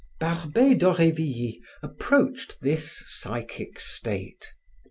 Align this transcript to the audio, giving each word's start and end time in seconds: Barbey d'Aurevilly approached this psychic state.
Barbey 0.19 0.73
d'Aurevilly 0.73 1.61
approached 1.83 2.61
this 2.61 3.03
psychic 3.05 3.79
state. 3.79 4.47